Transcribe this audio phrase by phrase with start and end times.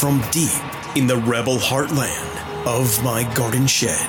[0.00, 4.08] from deep in the rebel heartland of my garden shed.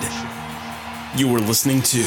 [1.17, 2.05] You are listening to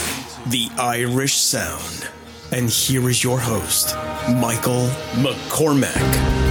[0.49, 2.09] The Irish Sound.
[2.51, 3.95] And here is your host,
[4.41, 4.89] Michael
[5.21, 6.44] McCormack.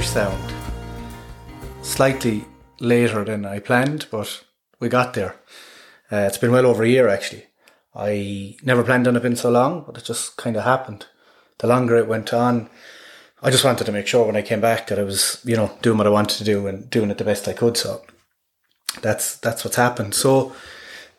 [0.00, 0.54] Irish Sound.
[1.82, 2.46] Slightly
[2.80, 4.42] later than I planned, but
[4.78, 5.36] we got there.
[6.10, 7.44] Uh, it's been well over a year actually.
[7.94, 11.04] I never planned on it being so long, but it just kind of happened.
[11.58, 12.70] The longer it went on,
[13.42, 15.70] I just wanted to make sure when I came back that I was, you know,
[15.82, 17.76] doing what I wanted to do and doing it the best I could.
[17.76, 18.00] So
[19.02, 20.14] that's that's what's happened.
[20.14, 20.56] So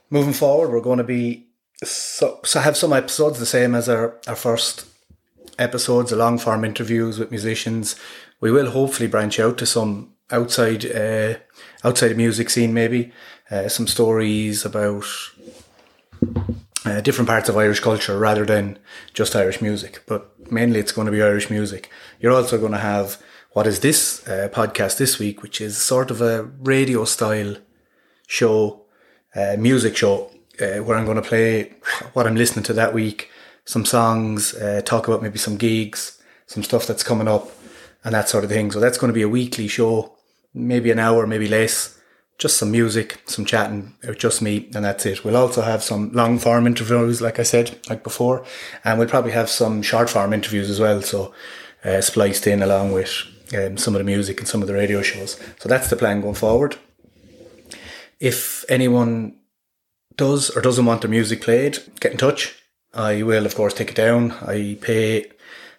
[0.09, 1.45] moving forward, we're going to be
[1.83, 4.87] so, so have some episodes the same as our, our first
[5.59, 7.95] episodes, long form interviews with musicians.
[8.41, 11.35] We will hopefully branch out to some outside uh,
[11.83, 13.13] outside music scene, maybe
[13.51, 15.05] uh, some stories about
[16.85, 18.79] uh, different parts of Irish culture rather than
[19.13, 20.01] just Irish music.
[20.07, 21.89] But mainly, it's going to be Irish music.
[22.19, 26.09] You're also going to have what is this uh, podcast this week, which is sort
[26.09, 27.57] of a radio style
[28.25, 28.85] show,
[29.35, 31.73] uh, music show, uh, where I'm going to play
[32.13, 33.29] what I'm listening to that week
[33.63, 37.51] some songs, talk about maybe some gigs, some stuff that's coming up,
[38.03, 38.71] and that sort of thing.
[38.71, 40.15] So that's going to be a weekly show,
[40.53, 41.97] maybe an hour, maybe less.
[42.37, 45.23] Just some music, some chatting, just me, and that's it.
[45.23, 48.43] We'll also have some long form interviews, like I said, like before,
[48.83, 51.03] and we'll probably have some short form interviews as well.
[51.03, 51.35] So
[51.85, 53.11] uh, spliced in along with
[53.55, 55.39] um, some of the music and some of the radio shows.
[55.59, 56.77] So that's the plan going forward.
[58.19, 59.35] If anyone
[60.17, 62.55] does or doesn't want their music played, get in touch
[62.93, 64.31] I will, of course, take it down.
[64.41, 65.31] I pay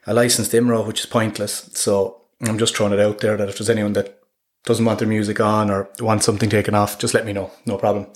[0.06, 1.70] a licensed IMRO, which is pointless.
[1.74, 4.18] So I'm just throwing it out there that if there's anyone that
[4.64, 7.50] doesn't want their music on or wants something taken off, just let me know.
[7.66, 8.06] No problem.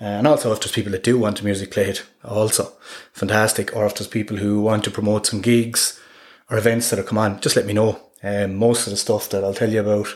[0.00, 2.72] Uh, and also, if there's people that do want the music played, also
[3.12, 3.74] fantastic.
[3.74, 6.00] Or if there's people who want to promote some gigs
[6.50, 8.00] or events that are come on, just let me know.
[8.22, 10.08] Um, most of the stuff that I'll tell you about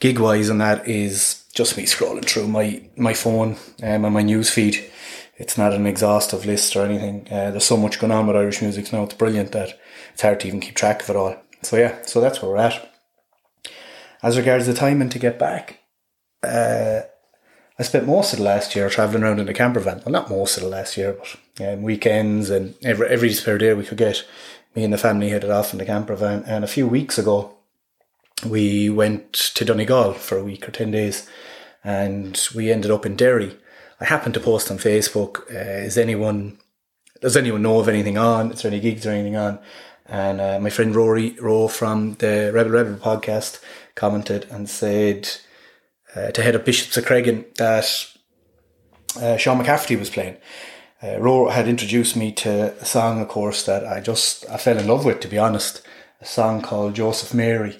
[0.00, 4.22] gig wise and that is just me scrolling through my, my phone um, and my
[4.22, 4.90] news feed
[5.38, 7.26] it's not an exhaustive list or anything.
[7.30, 9.04] Uh, there's so much going on with Irish music now.
[9.04, 9.78] It's brilliant that
[10.12, 11.36] it's hard to even keep track of it all.
[11.62, 12.94] So yeah, so that's where we're at.
[14.22, 15.80] As regards the timing to get back,
[16.42, 17.00] uh,
[17.78, 20.02] I spent most of the last year travelling around in a camper van.
[20.04, 23.74] Well, not most of the last year, but um, weekends and every every spare day
[23.74, 24.26] we could get.
[24.74, 27.56] Me and the family headed off in the camper van, and a few weeks ago,
[28.46, 31.28] we went to Donegal for a week or ten days,
[31.82, 33.56] and we ended up in Derry
[34.00, 36.58] I happened to post on Facebook, uh, is anyone,
[37.20, 38.52] does anyone know of anything on?
[38.52, 39.58] Is there any gigs or anything on?
[40.08, 43.60] And uh, my friend Rory Rowe from the Rebel Rebel podcast
[43.94, 45.28] commented and said
[46.16, 48.08] uh, to head up Bishops of Creggan that
[49.20, 50.36] uh, Sean McCafferty was playing.
[51.02, 54.86] Uh, had introduced me to a song, of course, that I just I fell in
[54.88, 55.82] love with, to be honest.
[56.20, 57.78] A song called Joseph Mary.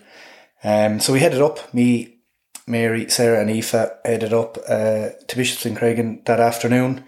[0.62, 2.18] Um, so we headed up, me,
[2.66, 7.04] Mary, Sarah, and Aoife headed up uh, to Bishops and Creggan that afternoon.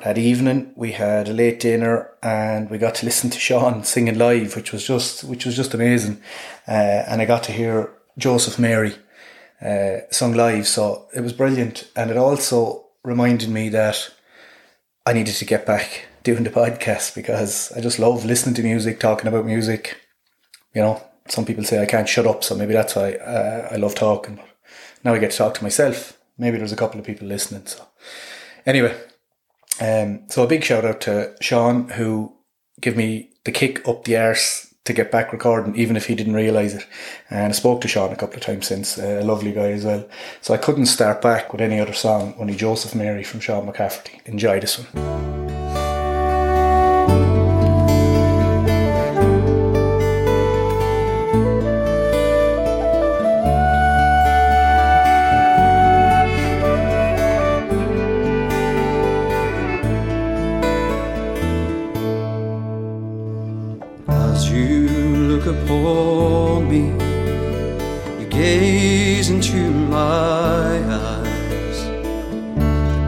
[0.00, 4.16] That evening, we had a late dinner and we got to listen to Sean singing
[4.16, 6.20] live, which was just which was just amazing.
[6.66, 8.94] Uh, and I got to hear Joseph Mary
[9.60, 11.90] uh, sung live, so it was brilliant.
[11.94, 14.10] And it also reminded me that
[15.04, 18.98] I needed to get back doing the podcast because I just love listening to music,
[18.98, 20.00] talking about music.
[20.74, 23.76] You know, some people say I can't shut up, so maybe that's why uh, I
[23.76, 24.48] love talking But
[25.04, 26.18] now I get to talk to myself.
[26.38, 27.66] Maybe there's a couple of people listening.
[27.66, 27.86] So
[28.64, 28.96] anyway,
[29.80, 32.36] um, so a big shout out to Sean who
[32.80, 36.34] gave me the kick up the arse to get back recording, even if he didn't
[36.34, 36.86] realise it.
[37.30, 39.84] And I spoke to Sean a couple of times since, uh, a lovely guy as
[39.84, 40.08] well.
[40.40, 44.26] So I couldn't start back with any other song, only Joseph Mary from Sean McCafferty.
[44.26, 45.61] Enjoy this one.
[66.72, 66.84] me.
[68.20, 69.60] You gaze into
[69.96, 70.70] my
[71.06, 71.78] eyes.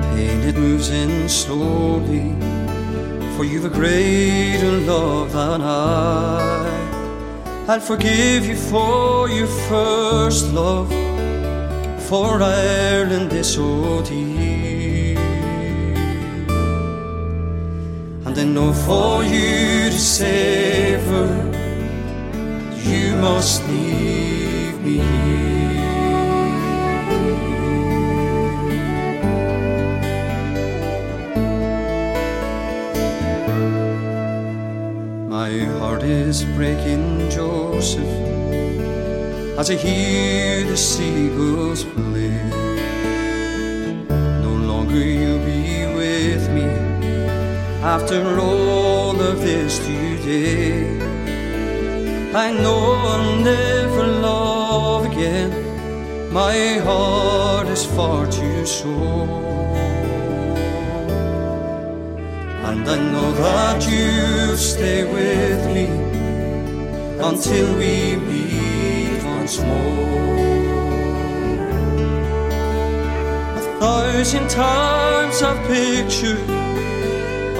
[0.01, 2.27] The pain it moves in slowly,
[3.35, 6.85] for you've a greater love than I.
[7.67, 10.91] I'll forgive you for your first love,
[12.09, 15.19] for Ireland is so dear.
[18.27, 21.54] And I know for you to savor
[22.85, 25.65] you must leave me here.
[35.29, 38.05] My heart is breaking, Joseph,
[39.59, 42.37] as I hear the seagulls play.
[44.43, 46.69] No longer you'll be with me
[47.83, 50.94] after all of this today.
[52.37, 56.33] I know I'll never love again.
[56.33, 59.29] My heart is far too sore.
[62.69, 65.87] And I know that you'll stay with me
[67.23, 70.35] until we meet once more.
[73.59, 76.51] A thousand times I've pictured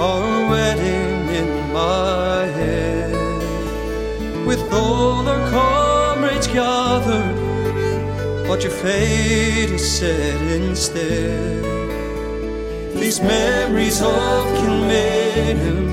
[0.01, 2.44] our wedding in my
[4.47, 7.37] with all our comrades gathered,
[8.47, 11.65] but your fate is set instead.
[12.95, 15.89] These memories of Kilmainham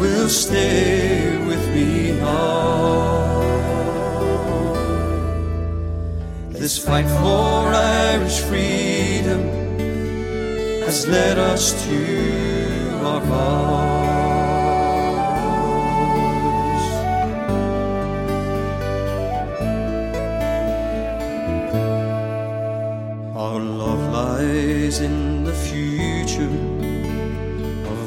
[0.00, 3.36] will stay with me now.
[6.50, 9.42] This fight for Irish freedom
[10.84, 13.95] has led us to our vows.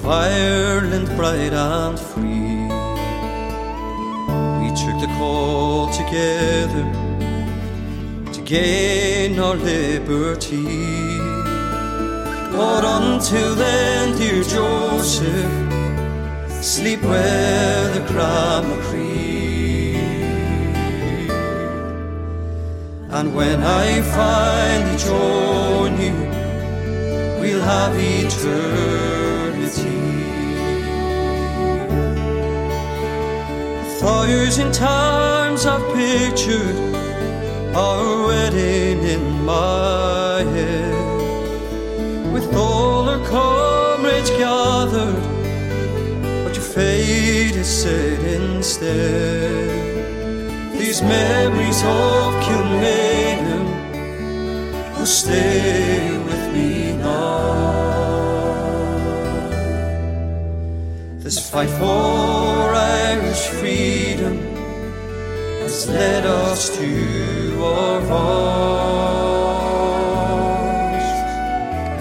[0.10, 2.66] Ireland bright and free.
[4.60, 6.86] We took the call together
[8.34, 11.20] to gain our liberty.
[12.52, 15.74] But until then, dear Joseph,
[16.64, 18.82] sleep where the grammar
[23.12, 26.14] And when I finally join you,
[27.42, 29.19] we'll have eternity.
[29.70, 29.82] A
[34.00, 36.76] thousand times I've pictured
[37.76, 40.94] our wedding in my head,
[42.34, 45.22] with all our comrades gathered,
[46.44, 49.70] but your fate is set instead.
[50.80, 53.68] These memories of Kilmainham
[54.98, 57.59] will stay with me now.
[61.30, 64.36] This fight for Irish freedom
[65.62, 68.80] has led us to our vows.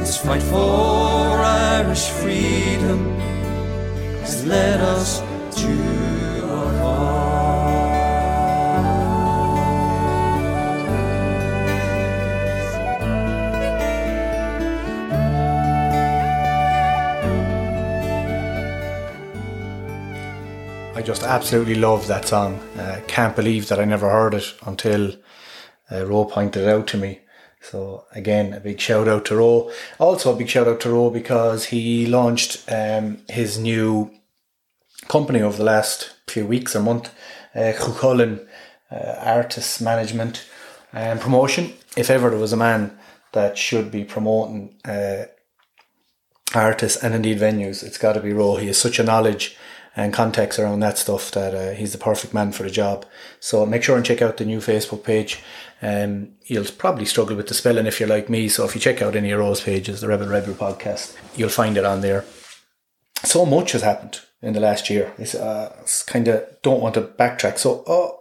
[0.00, 3.18] This fight for Irish freedom
[4.22, 5.20] has led us
[20.98, 22.58] I just absolutely love that song.
[22.76, 25.12] Uh, can't believe that I never heard it until
[25.92, 27.20] uh, Ro pointed it out to me.
[27.60, 29.70] So again, a big shout out to Ro.
[30.00, 34.10] Also, a big shout out to Ro because he launched um, his new
[35.06, 37.14] company over the last few weeks or month,
[37.54, 38.44] uh, Cuchulainn
[38.90, 40.48] uh, Artist Management
[40.92, 41.74] and Promotion.
[41.96, 42.98] If ever there was a man
[43.34, 45.26] that should be promoting uh,
[46.56, 48.56] artists and indeed venues, it's got to be Ro.
[48.56, 49.56] He has such a knowledge
[49.96, 53.04] and context around that stuff that uh, he's the perfect man for the job.
[53.40, 55.42] So make sure and check out the new Facebook page.
[55.82, 58.48] Um, you'll probably struggle with the spelling if you're like me.
[58.48, 61.76] So if you check out any of Ro's pages, the Rebel Rebel podcast, you'll find
[61.76, 62.24] it on there.
[63.24, 65.12] So much has happened in the last year.
[65.18, 67.58] It's, uh, it's kind of don't want to backtrack.
[67.58, 68.20] So oh,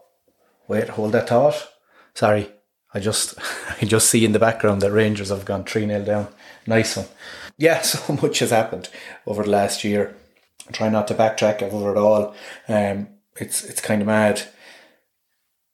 [0.67, 1.67] wait, hold that thought.
[2.13, 2.51] Sorry,
[2.93, 3.35] I just
[3.81, 6.27] I just see in the background that Rangers have gone three 0 down.
[6.65, 7.07] Nice one.
[7.57, 8.89] Yeah, so much has happened
[9.25, 10.15] over the last year.
[10.71, 12.35] Try not to backtrack over it all.
[12.67, 14.41] Um, it's it's kind of mad.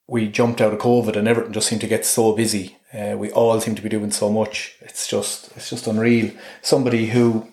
[0.08, 2.78] We jumped out of COVID and everything just seemed to get so busy.
[2.94, 4.76] Uh, we all seem to be doing so much.
[4.82, 6.32] It's just it's just unreal.
[6.62, 7.48] Somebody who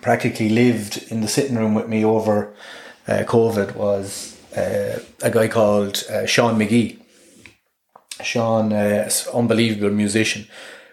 [0.00, 2.54] practically lived in the sitting room with me over
[3.06, 6.98] uh, COVID was uh, a guy called uh, Sean McGee.
[8.22, 10.46] Sean, uh, unbelievable musician,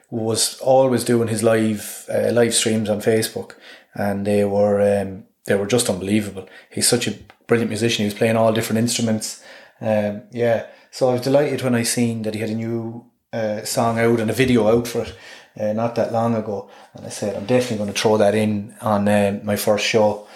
[0.09, 3.53] was always doing his live uh, live streams on Facebook,
[3.93, 6.47] and they were um, they were just unbelievable.
[6.69, 8.03] He's such a brilliant musician.
[8.03, 9.43] He was playing all different instruments.
[9.81, 13.63] Um, yeah, so I was delighted when I seen that he had a new uh,
[13.63, 15.15] song out and a video out for it
[15.59, 16.69] uh, not that long ago.
[16.93, 20.27] And I said I'm definitely going to throw that in on uh, my first show.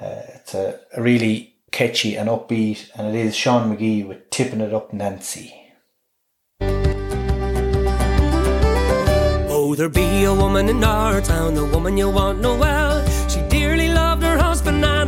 [0.00, 4.74] Uh, it's a, really catchy and upbeat, and it is Sean McGee with "Tipping It
[4.74, 5.54] Up Nancy."
[9.48, 12.85] Oh, there be a woman in our town, the woman you want well.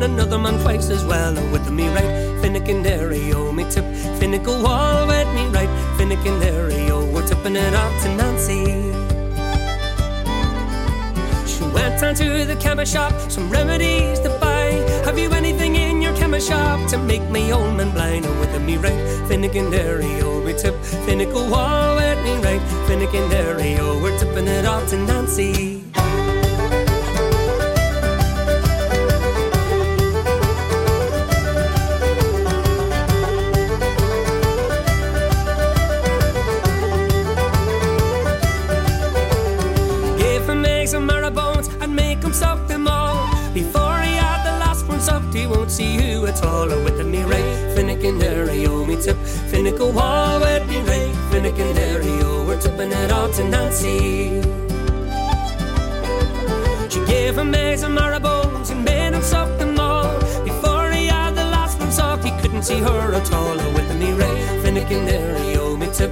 [0.08, 1.38] Another man twice as well.
[1.38, 3.84] Oh, with me right, Finnegan Derry, oh, me tip,
[4.18, 8.64] Finnegan wall, with me right, Finnegan Derry, oh, we're tipping it up to Nancy.
[11.46, 14.70] She went down to the chemist shop, some remedies to buy.
[15.04, 18.24] Have you anything in your chemist shop to make me old man blind?
[18.26, 20.74] Oh, with me right, Finnegan Derry, oh, we tip,
[21.06, 25.87] Finnegan wall, with me right, Finnegan Derry, oh, we're tipping it up to Nancy.
[49.08, 53.44] Oh, tip, Finnegan wall with me right, Finnegan Derry, oh, we're tipping it all to
[53.44, 54.42] Nancy.
[56.90, 60.18] She gave him eggs and marrow-bones and made him suck them all.
[60.44, 63.58] Before he had the last one sucked, he couldn't see her at all.
[63.58, 64.12] Or with me
[64.62, 66.10] Finnegan Derry, oh, me tip,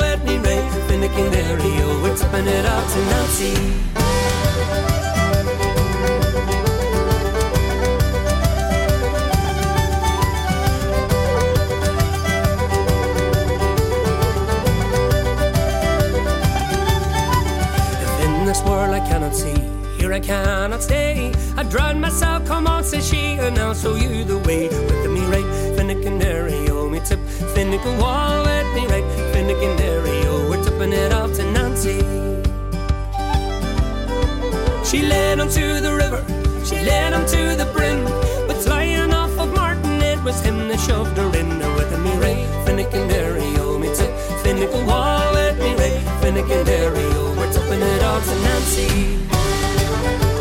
[0.00, 3.96] with me right, Finnegan Derry, oh, we're tipping it all to Nancy.
[19.18, 19.58] Cannot see,
[19.98, 21.32] here I cannot stay.
[21.56, 24.68] I drown myself, come on, says she, and I'll show you the way.
[24.68, 27.18] With me right, Finnegan Derry, oh, me tip,
[27.54, 31.96] Finnegan wall, with me right, Finnegan Derry, oh, we're tipping it up to Nancy.
[34.84, 36.22] She led him to the river,
[36.66, 38.04] she led him to the brim,
[38.46, 42.46] but flying off of Martin, it was him that shoved her in with me right,
[42.66, 45.05] Finnegan Derry, oh, me tip, Finnegan wall,
[48.16, 50.35] up to Nancy.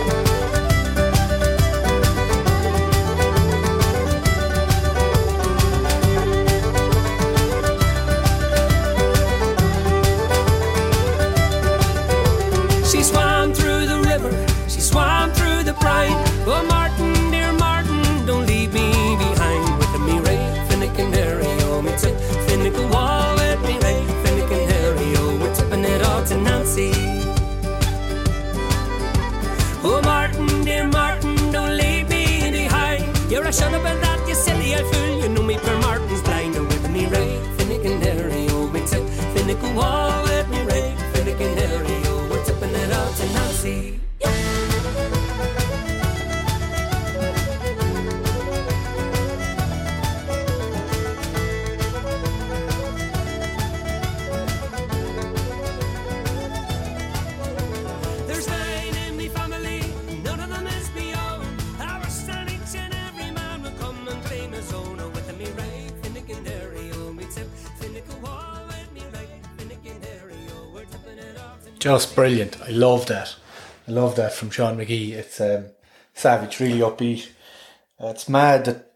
[33.55, 35.05] skjønner vel at jeg selv er full.
[71.85, 72.59] Just brilliant.
[72.63, 73.35] I love that.
[73.87, 75.11] I love that from Sean McGee.
[75.11, 75.67] It's um,
[76.15, 77.29] savage, really upbeat.
[78.01, 78.93] Uh, it's mad that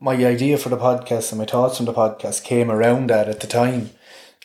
[0.00, 3.38] my idea for the podcast and my thoughts from the podcast came around that at
[3.38, 3.90] the time,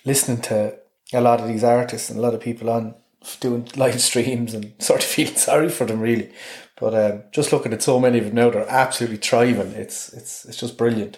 [0.06, 0.78] listening to
[1.14, 2.94] a lot of these artists and a lot of people on
[3.40, 6.32] doing live streams and sort of feeling sorry for them really.
[6.80, 9.72] But um, just looking at so many of them now, they're absolutely thriving.
[9.72, 11.18] It's it's it's just brilliant.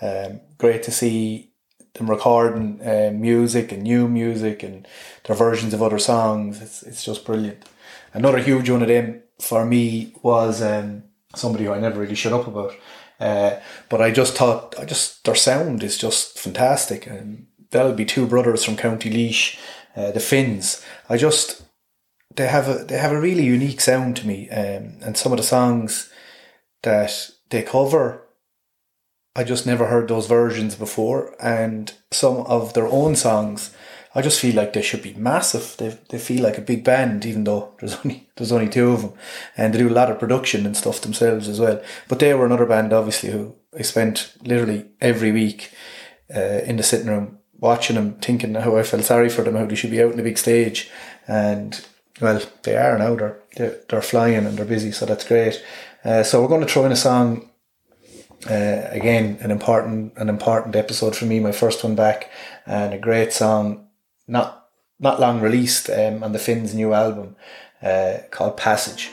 [0.00, 1.49] Um, great to see
[1.94, 4.86] them recording uh, music and new music and
[5.24, 6.60] their versions of other songs.
[6.62, 7.64] It's it's just brilliant.
[8.12, 11.04] Another huge one of them for me was um,
[11.34, 12.74] somebody who I never really shut up about.
[13.18, 18.06] Uh, but I just thought, I just their sound is just fantastic, and that'll be
[18.06, 19.58] two brothers from County Laois,
[19.94, 20.82] uh, the Finns.
[21.08, 21.62] I just
[22.36, 25.38] they have a they have a really unique sound to me, um, and some of
[25.38, 26.10] the songs
[26.82, 28.26] that they cover
[29.36, 33.74] I just never heard those versions before, and some of their own songs,
[34.12, 35.76] I just feel like they should be massive.
[35.78, 39.02] They they feel like a big band, even though there's only there's only two of
[39.02, 39.12] them,
[39.56, 41.80] and they do a lot of production and stuff themselves as well.
[42.08, 45.72] But they were another band, obviously, who I spent literally every week
[46.34, 49.66] uh, in the sitting room watching them, thinking how I felt sorry for them, how
[49.66, 50.90] they should be out on the big stage,
[51.28, 51.84] and
[52.20, 53.14] well, they are now.
[53.14, 55.64] They're they're, they're flying and they're busy, so that's great.
[56.04, 57.49] Uh, so we're going to throw in a song.
[58.48, 61.40] Uh, again, an important an important episode for me.
[61.40, 62.30] My first one back,
[62.66, 63.88] and a great song.
[64.26, 64.68] Not
[64.98, 67.36] not long released um, on the Finns' new album
[67.82, 69.10] uh, called Passage.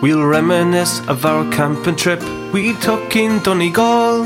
[0.00, 4.24] We'll reminisce of our camping trip we took in Donegal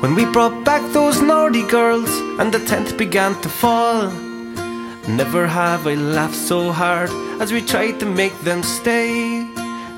[0.00, 4.10] when we brought back those naughty girls and the tent began to fall.
[5.08, 7.08] Never have I laughed so hard
[7.40, 9.53] as we tried to make them stay.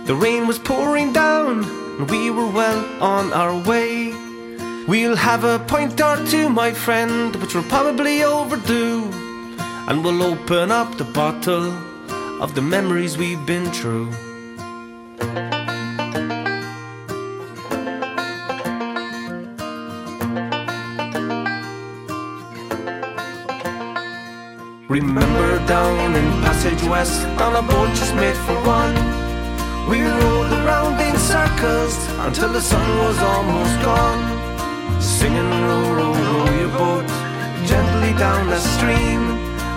[0.06, 4.12] The rain was pouring down and we were well on our way.
[4.86, 9.10] We'll have a pint or two, my friend, which we'll probably overdo.
[9.88, 11.72] And we'll open up the bottle
[12.40, 14.12] of the memories we've been through.
[24.88, 29.15] Remember down in Passage West on a boat just made for one.
[29.88, 34.22] We rolled around in circles until the sun was almost gone.
[35.00, 37.06] Singing row, row, row your boat
[37.70, 39.22] gently down the stream.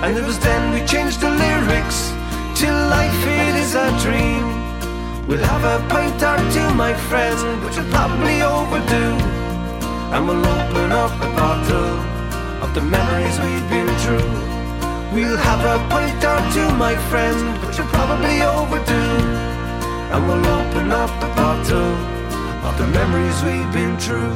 [0.01, 2.11] And it was then we changed the lyrics
[2.55, 4.45] till life it is a dream.
[5.27, 9.05] We'll have a pint or two, my friend, which will probably overdo.
[10.13, 11.93] And we'll open up a bottle
[12.63, 14.31] of the memories we've been through.
[15.13, 19.48] We'll have a pint or two, my friend, which will probably overdo.
[20.11, 21.93] And we'll open up a bottle
[22.67, 24.35] of the memories we've been through.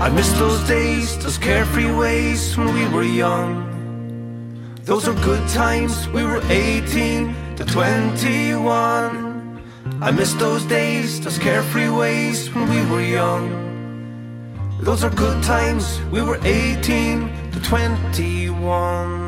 [0.00, 3.71] I miss those days, those carefree ways when we were young.
[4.84, 9.62] Those were good times, we were 18 to 21.
[10.00, 13.48] I miss those days, those carefree ways when we were young.
[14.80, 19.21] Those are good times, we were 18 to 21.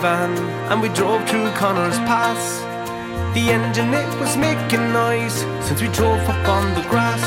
[0.00, 0.30] Van
[0.70, 2.60] and we drove through Connor's Pass.
[3.34, 7.24] The engine it was making noise since we drove up on the grass.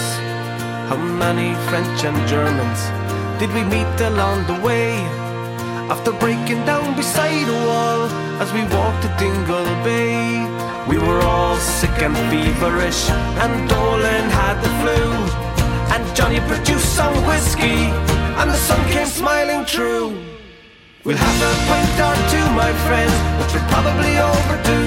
[0.90, 2.82] How many French and Germans
[3.40, 4.94] did we meet along the way?
[5.92, 8.02] After breaking down beside a wall
[8.42, 10.40] as we walked to Dingle Bay,
[10.88, 13.10] we were all sick and feverish,
[13.44, 15.02] and Dolan had the flu.
[15.94, 17.92] And Johnny produced some whiskey,
[18.40, 20.31] and the sun came smiling through.
[21.04, 24.80] We'll have a pint or two, my friends, which will probably overdo.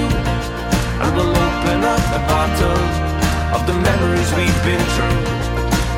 [1.03, 2.79] And we'll open up a bottle
[3.51, 5.19] of the memories we've been through.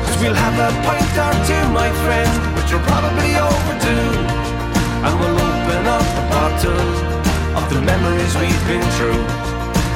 [0.02, 3.98] Cause we'll have a pint or two, my friends, which will probably overdo.
[5.06, 6.86] And we'll open up a bottle
[7.54, 9.22] of the memories we've been through.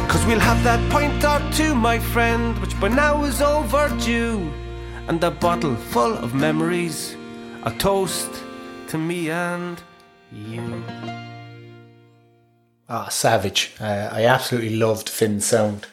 [0.06, 4.38] Cause we'll have that pint or two, my friend, which by now is overdue.
[5.08, 7.16] And a bottle full of memories,
[7.64, 8.30] a toast
[8.86, 9.82] to me and
[10.32, 10.84] you.
[12.88, 13.74] Ah, savage!
[13.80, 15.86] Uh, I absolutely loved Finn's sound,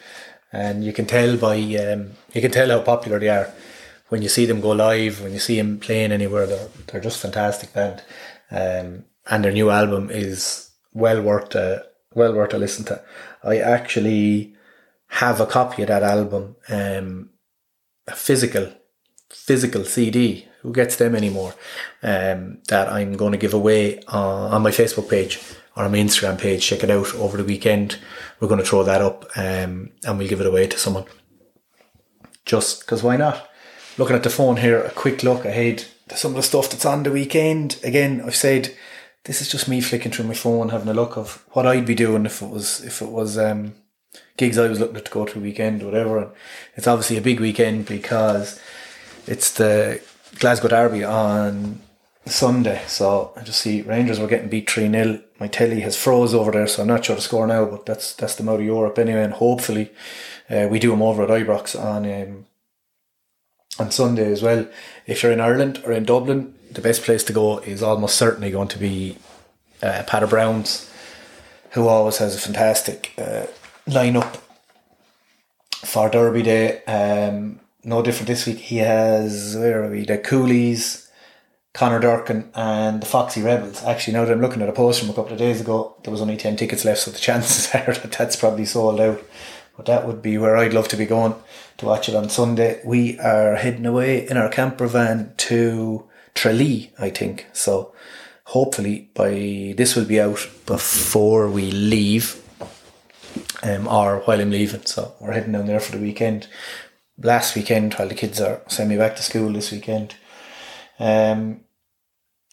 [0.52, 3.52] and you can tell by um, you can tell how popular they are
[4.10, 6.46] when you see them go live, when you see them playing anywhere.
[6.46, 8.04] They're they're just fantastic band,
[8.52, 13.02] um, and their new album is well worth a well worth a listen to.
[13.44, 14.56] I actually
[15.08, 17.30] have a copy of that album, um,
[18.08, 18.74] a physical
[19.30, 20.49] physical CD.
[20.62, 21.56] Who gets them anymore?
[22.04, 25.40] Um, that I'm going to give away on, on my Facebook page
[25.76, 26.66] or on my Instagram page.
[26.66, 27.98] Check it out over the weekend.
[28.40, 31.06] We're going to throw that up um, and we'll give it away to someone.
[32.46, 33.50] Just because why not?
[33.98, 36.86] Looking at the phone here, a quick look ahead to some of the stuff that's
[36.86, 37.80] on the weekend.
[37.84, 38.76] Again, I've said
[39.26, 41.96] this is just me flicking through my phone, having a look of what I'd be
[41.96, 43.76] doing if it was if it was um,
[44.38, 46.18] gigs I was looking at to go to weekend, whatever.
[46.18, 46.32] And
[46.76, 48.60] it's obviously a big weekend because
[49.28, 50.02] it's the
[50.40, 51.82] Glasgow Derby on
[52.26, 52.82] Sunday.
[52.88, 55.22] So I just see Rangers were getting beat 3 0.
[55.40, 58.14] My telly has froze over there, so I'm not sure the score now, but that's
[58.14, 59.24] that's them out of Europe anyway.
[59.24, 59.92] And hopefully
[60.50, 62.46] uh, we do them over at Ibrox on um,
[63.80, 64.68] on Sunday as well.
[65.08, 68.52] If you're in Ireland or in Dublin, the best place to go is almost certainly
[68.52, 69.18] going to be
[69.82, 70.90] uh, Patter Brown's,
[71.72, 73.48] who always has a fantastic uh,
[73.88, 74.40] lineup
[75.86, 76.84] for Derby Day.
[76.84, 78.58] Um, no different this week.
[78.58, 80.06] He has where are we?
[80.06, 81.10] The Coolies,
[81.74, 83.84] Connor Durkin and the Foxy Rebels.
[83.84, 86.12] Actually, now that I'm looking at a post from a couple of days ago, there
[86.12, 89.24] was only 10 tickets left, so the chances are that that's probably sold out.
[89.78, 91.36] But that would be where I'd love to be going
[91.78, 92.82] to watch it on Sunday.
[92.84, 97.48] We are heading away in our camper van to Tralee, I think.
[97.54, 97.94] So
[98.44, 102.44] hopefully by this will be out before we leave
[103.64, 104.86] um, or while I'm leaving.
[104.86, 106.48] So we're heading down there for the weekend.
[107.22, 110.16] Last weekend, while the kids are sending me back to school this weekend.
[111.00, 111.62] Um,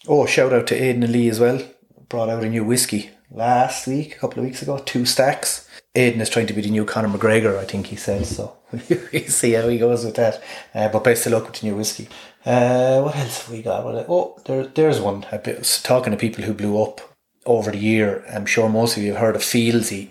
[0.09, 1.63] oh, shout out to Aidan and Lee as well.
[2.09, 5.69] Brought out a new whiskey last week, a couple of weeks ago, two stacks.
[5.95, 8.37] Aidan is trying to be the new Conor McGregor, I think he says.
[8.37, 10.43] So we see how he goes with that.
[10.75, 12.09] Uh, but best of luck with the new whiskey.
[12.45, 13.85] Uh, what else have we got?
[14.09, 15.27] Oh, there, there's one.
[15.33, 17.01] I was talking to people who blew up
[17.45, 18.25] over the year.
[18.33, 20.11] I'm sure most of you have heard of Fieldsy.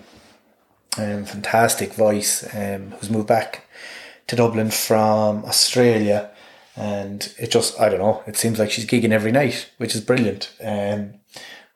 [0.98, 3.64] Um, fantastic voice, um, who's moved back
[4.28, 6.32] to Dublin from Australia.
[6.78, 10.02] And it just, I don't know, it seems like she's gigging every night, which is
[10.02, 10.52] brilliant.
[10.62, 11.16] Um,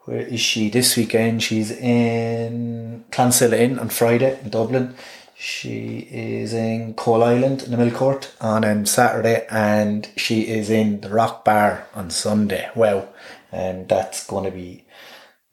[0.01, 1.43] where is she this weekend?
[1.43, 4.95] She's in Clonsilla Inn on Friday in Dublin.
[5.41, 10.99] She is in Coalisland in the Mill Court on um, Saturday, and she is in
[10.99, 12.69] the Rock Bar on Sunday.
[12.75, 13.07] Wow,
[13.49, 14.83] and that's going to be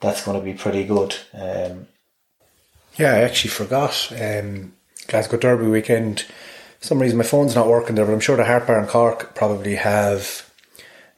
[0.01, 1.15] that's going to be pretty good.
[1.33, 1.87] Um,
[2.97, 4.73] yeah, I actually forgot um,
[5.07, 6.25] Glasgow Derby weekend.
[6.81, 8.89] For some reason my phone's not working there, but I'm sure the Harp Bar and
[8.89, 10.51] Cork probably have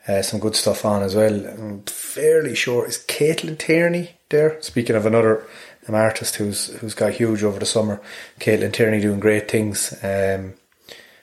[0.07, 1.47] uh, some good stuff on as well.
[1.47, 4.61] I'm fairly sure is Caitlin Tierney there.
[4.63, 5.45] Speaking of another
[5.87, 8.01] um, artist who's who's got huge over the summer,
[8.41, 9.93] Caitlin Tierney doing great things.
[10.03, 10.55] Um,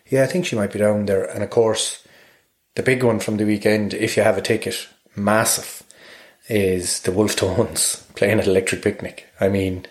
[0.07, 1.25] yeah, I think she might be down there.
[1.25, 2.05] And of course,
[2.75, 5.83] the big one from the weekend, if you have a ticket, massive,
[6.47, 9.27] is the Wolfe Tones playing at Electric Picnic.
[9.39, 9.87] I mean,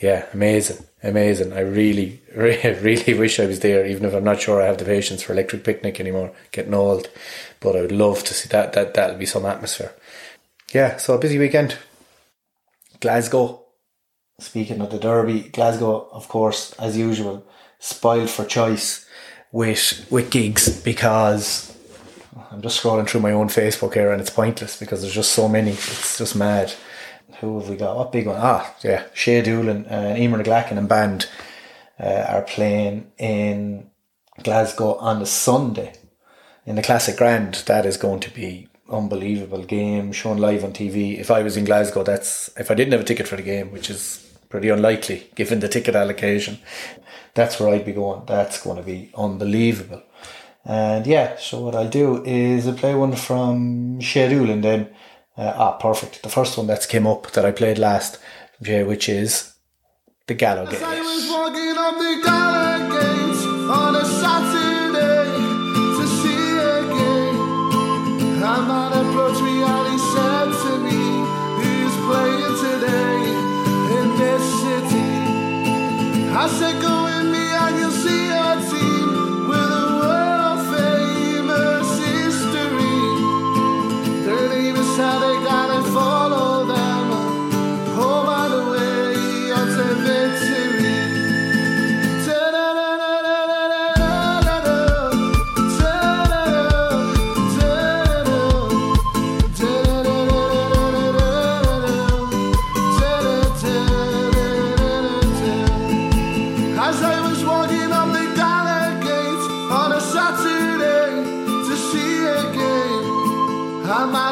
[0.00, 1.52] yeah, amazing, amazing.
[1.52, 4.84] I really, really, wish I was there, even if I'm not sure I have the
[4.84, 7.08] patience for Electric Picnic anymore, getting old.
[7.60, 8.72] But I would love to see that.
[8.72, 9.92] That that'll be some atmosphere.
[10.72, 11.76] Yeah, so a busy weekend.
[13.00, 13.60] Glasgow.
[14.38, 17.46] Speaking of the Derby, Glasgow, of course, as usual,
[17.78, 19.06] spoiled for choice
[19.52, 21.76] with with gigs because
[22.50, 25.48] I'm just scrolling through my own Facebook here and it's pointless because there's just so
[25.48, 25.72] many.
[25.72, 26.72] It's just mad.
[27.42, 27.96] Who have we got?
[27.96, 28.36] What big one?
[28.38, 31.28] Ah, yeah, Shay Doolan and Emer McGlacken and band
[31.98, 33.90] uh, are playing in
[34.44, 35.92] Glasgow on the Sunday
[36.64, 37.54] in the Classic Grand.
[37.66, 41.18] That is going to be unbelievable game shown live on TV.
[41.18, 43.72] If I was in Glasgow, that's if I didn't have a ticket for the game,
[43.72, 46.60] which is pretty unlikely given the ticket allocation.
[47.34, 48.24] That's where I'd be going.
[48.26, 50.04] That's going to be unbelievable.
[50.64, 54.94] And yeah, so what I'll do is I'll play one from Shay Doolan then
[55.36, 56.22] uh, ah, perfect.
[56.22, 58.18] The first one that's came up that I played last,
[58.60, 59.54] Jay, which is
[60.26, 60.82] the Gallowgate.
[60.82, 61.22] I was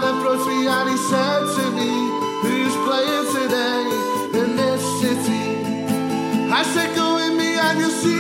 [0.00, 1.90] man approached me and he said to me,
[2.42, 5.44] Who's playing today in this city?
[6.52, 8.19] I said, Go with me and you'll see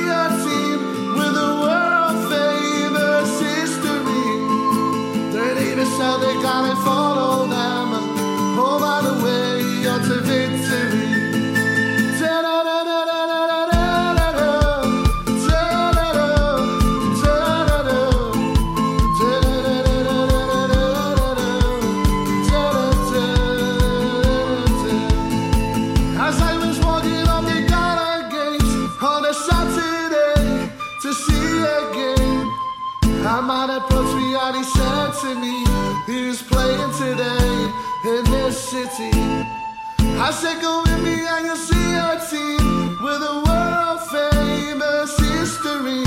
[40.22, 46.04] I said, Go with me and you'll see a team with a world famous history.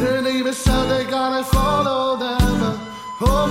[0.00, 2.78] Their name is gotta follow them
[3.18, 3.50] home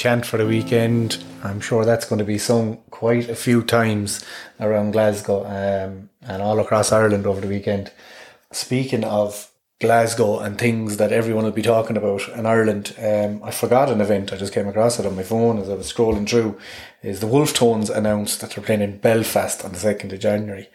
[0.00, 1.22] chant for the weekend.
[1.44, 4.24] I'm sure that's going to be sung quite a few times
[4.58, 7.92] around Glasgow um, and all across Ireland over the weekend.
[8.50, 13.50] Speaking of Glasgow and things that everyone will be talking about in Ireland, um, I
[13.50, 14.32] forgot an event.
[14.32, 16.58] I just came across it on my phone as I was scrolling through.
[17.02, 20.68] Is the Wolfe Tones announced that they're playing in Belfast on the second of January?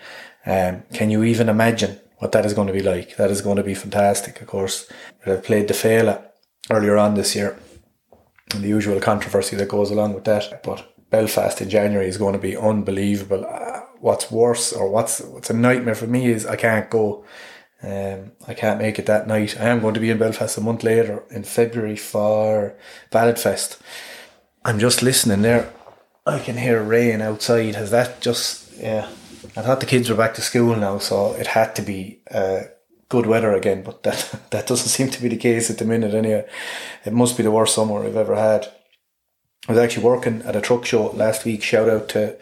[0.45, 3.17] Um, can you even imagine what that is going to be like?
[3.17, 4.39] That is going to be fantastic.
[4.39, 4.87] Of course,
[5.25, 6.21] they've played the Féile
[6.69, 7.57] earlier on this year
[8.55, 10.63] and the usual controversy that goes along with that.
[10.63, 13.45] But Belfast in January is going to be unbelievable.
[13.45, 17.25] Uh, what's worse or what's what's a nightmare for me is I can't go.
[17.83, 19.59] Um, I can't make it that night.
[19.59, 22.75] I am going to be in Belfast a month later in February for
[23.11, 23.79] Ballad Fest.
[24.63, 25.71] I'm just listening there.
[26.25, 27.75] I can hear rain outside.
[27.75, 29.07] Has that just yeah?
[29.55, 32.61] I thought the kids were back to school now, so it had to be uh,
[33.09, 36.13] good weather again, but that that doesn't seem to be the case at the minute
[36.13, 36.47] anyway.
[37.05, 38.67] It must be the worst summer I've ever had.
[39.67, 41.63] I was actually working at a truck show last week.
[41.63, 42.35] Shout out to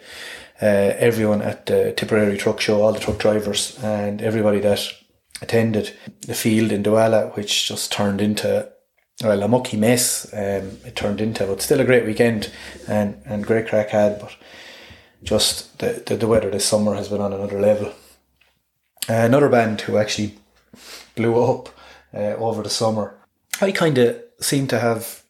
[0.62, 4.92] uh, everyone at the Tipperary Truck Show, all the truck drivers, and everybody that
[5.40, 8.70] attended the field in Dualla, which just turned into
[9.22, 10.32] well a mucky mess.
[10.32, 12.52] Um, it turned into, but still a great weekend
[12.86, 14.36] and and great crack had, but
[15.22, 17.88] just the, the, the weather this summer has been on another level.
[19.08, 20.38] Uh, another band who actually
[21.14, 21.68] blew up
[22.12, 23.16] uh, over the summer.
[23.60, 25.22] I kind of seem to have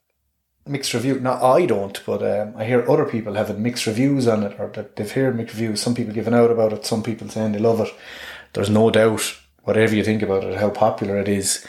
[0.66, 1.20] mixed review.
[1.20, 4.68] Not I don't, but um, I hear other people having mixed reviews on it, or
[4.74, 5.80] that they've heard mixed reviews.
[5.80, 7.92] Some people giving out about it, some people saying they love it.
[8.52, 11.66] There's no doubt, whatever you think about it, how popular it is.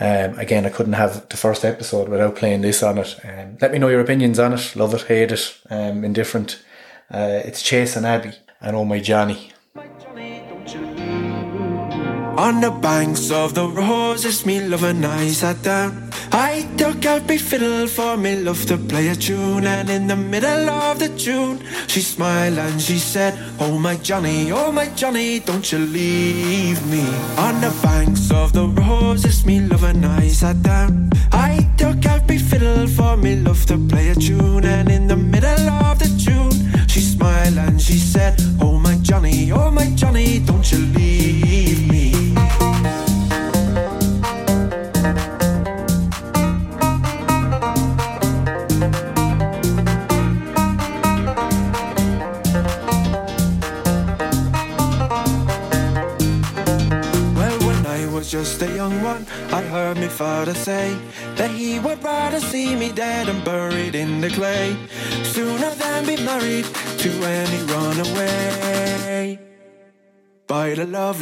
[0.00, 3.18] Um, again, I couldn't have the first episode without playing this on it.
[3.24, 4.76] Um, let me know your opinions on it.
[4.76, 6.62] Love it, hate it, um, indifferent.
[7.10, 9.52] Uh, it's Chasing Abbey and Oh My Johnny.
[12.38, 16.08] On the banks of the roses, me love and I sat down.
[16.30, 20.14] I took out my fiddle for me love to play a tune, and in the
[20.14, 25.40] middle of the tune, she smiled and she said, Oh my Johnny, oh my Johnny,
[25.40, 27.04] don't you leave me.
[27.38, 31.10] On the banks of the roses, me love and I sat down.
[31.32, 35.16] I took out my fiddle for me love to play a tune, and in the
[35.16, 40.38] middle of the tune, she smiled and she said, Oh my Johnny, oh my Johnny,
[40.38, 41.17] don't you leave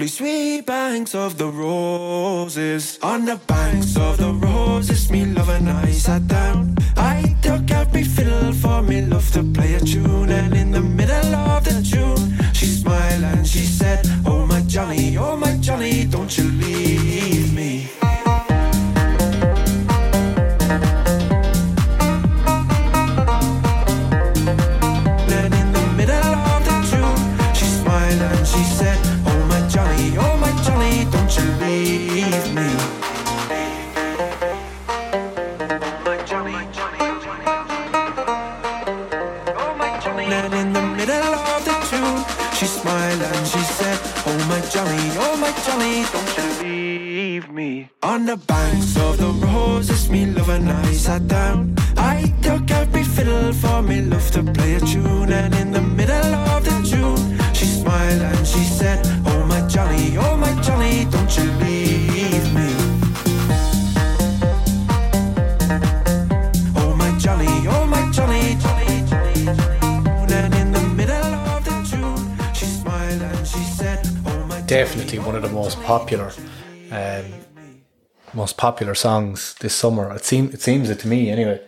[0.06, 1.75] sweet banks of the roses,
[58.56, 62.68] she said, Oh my Johnny, oh my Johnny, don't you leave me.
[66.76, 70.32] Oh my Johnny, oh my Johnny, Johnny, Johnny, Johnny.
[70.32, 75.18] And in the middle of the tune, she smiled and she said, Oh my definitely
[75.18, 76.32] one of the most popular
[76.90, 77.24] um,
[78.32, 80.14] most popular songs this summer.
[80.14, 81.60] It seems it seems it to me anyway.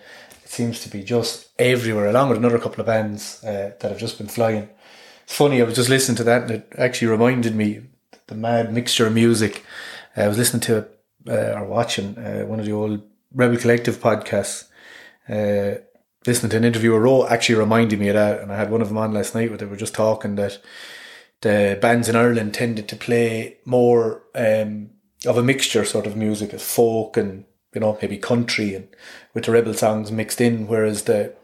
[0.44, 3.98] It seems to be just everywhere, along with another couple of bands uh, that have
[3.98, 4.68] just been flying.
[5.28, 5.60] Funny.
[5.60, 7.82] I was just listening to that, and it actually reminded me
[8.28, 9.62] the mad mixture of music.
[10.16, 10.88] I was listening to
[11.28, 14.68] uh, or watching uh, one of the old Rebel Collective podcasts.
[15.28, 15.82] Uh,
[16.26, 18.80] listening to an interview with Row actually reminded me of that, and I had one
[18.80, 20.60] of them on last night where they were just talking that
[21.42, 24.90] the bands in Ireland tended to play more um,
[25.26, 28.88] of a mixture sort of music as folk and you know maybe country and
[29.34, 31.34] with the rebel songs mixed in, whereas the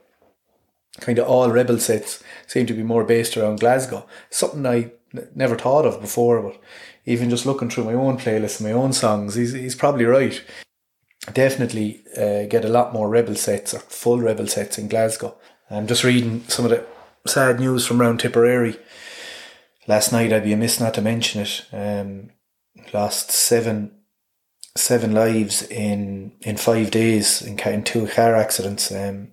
[1.01, 4.07] kind of all rebel sets seem to be more based around Glasgow.
[4.31, 6.61] Something I n- never thought of before, but
[7.07, 10.43] even just looking through my own playlist and my own songs, he's he's probably right.
[11.33, 15.37] Definitely uh, get a lot more rebel sets or full rebel sets in Glasgow.
[15.71, 16.85] I'm just reading some of the
[17.27, 18.77] sad news from around Tipperary.
[19.87, 21.65] Last night, I'd be amiss not to mention it.
[21.73, 22.31] Um,
[22.93, 23.93] lost seven
[24.77, 28.91] seven lives in in five days in, in two car accidents.
[28.93, 29.33] Um,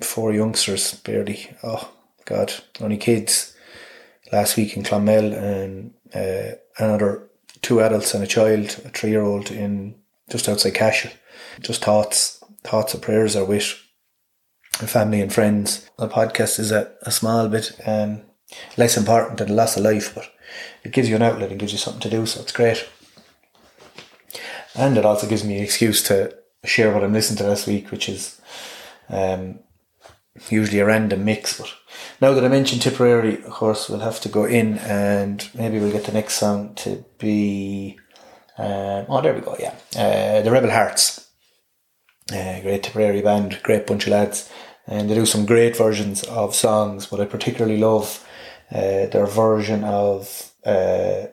[0.00, 1.56] four youngsters barely.
[1.62, 1.91] Oh
[2.24, 3.56] God, only kids.
[4.32, 7.28] Last week in Clonmel and uh, another
[7.60, 9.94] two adults and a child, a three year old in
[10.30, 11.10] just outside Cashel.
[11.60, 13.78] Just thoughts, thoughts and prayers are with
[14.72, 15.88] family and friends.
[15.98, 18.22] The podcast is a, a small bit um,
[18.76, 20.30] less important than the loss of life, but
[20.82, 22.88] it gives you an outlet and gives you something to do, so it's great.
[24.74, 27.90] And it also gives me an excuse to share what I'm listening to this week,
[27.90, 28.40] which is
[29.08, 29.58] um,
[30.48, 31.58] usually a random mix.
[31.58, 31.72] But
[32.20, 35.92] now that I mentioned Tipperary, of course, we'll have to go in and maybe we'll
[35.92, 37.98] get the next song to be.
[38.58, 39.74] Um, oh, there we go, yeah.
[39.96, 41.28] Uh, the Rebel Hearts.
[42.30, 44.50] Uh, great Tipperary band, great bunch of lads.
[44.86, 48.26] And they do some great versions of songs, but I particularly love
[48.70, 51.26] uh, their version of uh,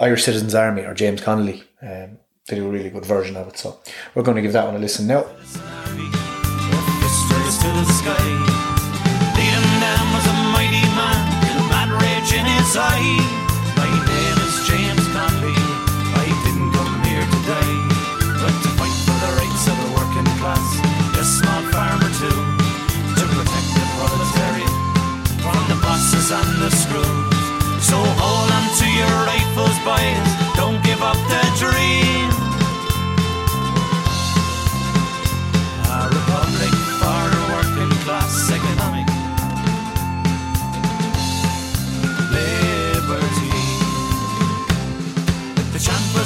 [0.00, 1.64] Irish Citizens Army or James Connolly.
[1.82, 3.58] Um, they do a really good version of it.
[3.58, 3.78] So
[4.14, 5.26] we're going to give that one a listen now.
[7.68, 8.28] To the sky.
[9.36, 13.20] Lead him down was a mighty man, with mad rage in his eye.
[13.76, 15.52] My name is James Connolly.
[16.16, 17.76] I didn't come here to die,
[18.40, 20.64] but to fight for the rights of the working class,
[21.20, 22.40] a small farmer too,
[23.20, 24.74] to protect the proletariat
[25.44, 27.84] from the bosses and the screws.
[27.84, 30.17] So hold on to your rifles, boys.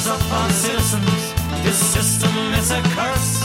[0.02, 1.34] The chant was up on citizens.
[1.62, 3.44] This system is a curse.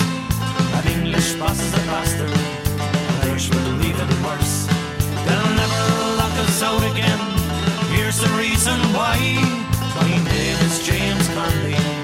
[0.74, 2.32] An English boss is a bastard.
[2.32, 4.66] and Irish will leave it worse.
[5.26, 7.20] They'll never lock us out again.
[7.94, 9.18] Here's the reason why.
[9.96, 11.97] My name is James Connolly.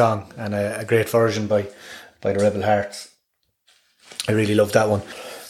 [0.00, 1.68] Song and a, a great version by
[2.22, 3.14] by the Rebel Hearts.
[4.28, 5.02] I really love that one.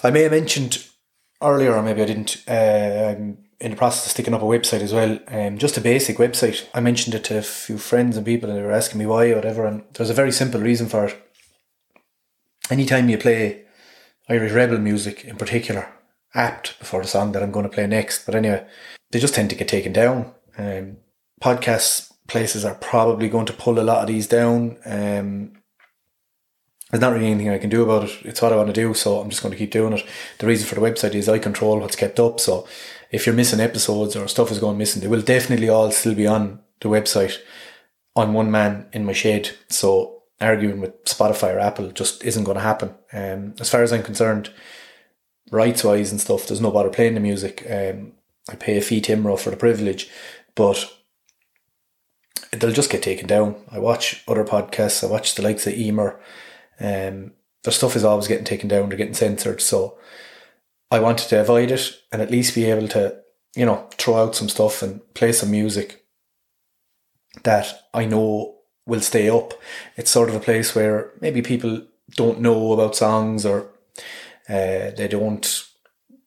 [0.03, 0.85] I may have mentioned
[1.41, 2.43] earlier, or maybe I didn't.
[2.49, 5.21] Uh, I'm in the process of sticking up a website as well.
[5.29, 6.67] Um, just a basic website.
[6.75, 9.31] I mentioned it to a few friends and people, and they were asking me why
[9.31, 9.67] or whatever.
[9.67, 11.17] And there's a very simple reason for it.
[12.71, 13.67] Anytime you play
[14.29, 15.93] Irish rebel music, in particular,
[16.35, 18.27] apt before the song that I'm going to play next.
[18.27, 18.67] But anyway,
[19.13, 20.33] they just tend to get taken down.
[20.59, 20.97] Um,
[21.41, 24.79] podcast places are probably going to pull a lot of these down.
[24.87, 25.53] Um,
[26.91, 28.25] there's not really anything I can do about it.
[28.25, 30.07] It's what I want to do, so I'm just going to keep doing it.
[30.39, 32.39] The reason for the website is I control what's kept up.
[32.39, 32.69] So
[33.11, 36.27] if you're missing episodes or stuff is going missing, they will definitely all still be
[36.29, 37.37] on the website
[38.15, 39.51] on one man in my shed.
[39.69, 42.95] So arguing with Spotify or Apple just isn't going to happen.
[43.13, 44.53] Um, as far as I'm concerned,
[45.51, 47.67] rights wise and stuff, there's no bother playing the music.
[47.69, 48.13] Um,
[48.49, 50.09] I pay a fee to IMRO for the privilege,
[50.55, 50.89] but
[52.53, 53.57] they'll just get taken down.
[53.71, 55.05] I watch other podcasts.
[55.05, 56.21] I watch the likes of Emer.
[56.81, 57.33] Um,
[57.63, 58.89] their stuff is always getting taken down.
[58.89, 59.61] They're getting censored.
[59.61, 59.99] So
[60.91, 63.19] I wanted to avoid it and at least be able to,
[63.55, 66.05] you know, throw out some stuff and play some music
[67.45, 69.55] that I know will stay up.
[69.97, 71.87] It's sort of a place where maybe people
[72.17, 73.71] don't know about songs or
[74.49, 75.67] uh, they don't.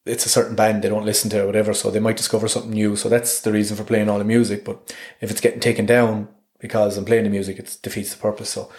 [0.05, 2.71] It's a certain band they don't listen to or whatever, so they might discover something
[2.71, 2.95] new.
[2.95, 4.65] So that's the reason for playing all the music.
[4.65, 6.27] But if it's getting taken down
[6.59, 8.49] because I'm playing the music, it defeats the purpose.
[8.49, 8.71] So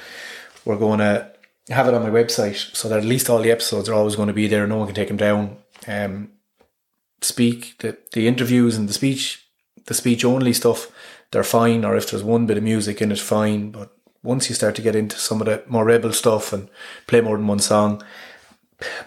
[0.65, 1.31] we're going to
[1.71, 4.29] have it on my website so that at least all the episodes are always going
[4.29, 4.67] to be there.
[4.67, 5.57] No one can take them down.
[5.87, 6.31] Um,
[7.21, 9.47] speak the the interviews and the speech,
[9.87, 10.91] the speech only stuff,
[11.31, 11.85] they're fine.
[11.85, 13.71] Or if there's one bit of music in it, fine.
[13.71, 16.69] But once you start to get into some of the more rebel stuff and
[17.07, 18.03] play more than one song,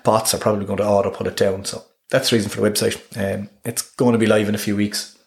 [0.03, 1.65] bots are probably going to auto put it down.
[1.65, 2.97] So that's the reason for the website.
[3.17, 5.17] Um, it's going to be live in a few weeks,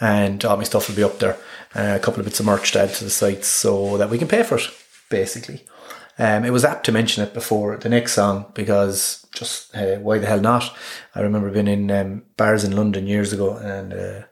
[0.00, 1.36] and all my stuff will be up there.
[1.74, 4.18] Uh, a couple of bits of merch to add to the site so that we
[4.18, 4.70] can pay for it,
[5.10, 5.64] basically.
[6.18, 10.18] Um, it was apt to mention it before the next song because just uh, why
[10.18, 10.72] the hell not?
[11.14, 14.26] I remember being in um, bars in London years ago and uh,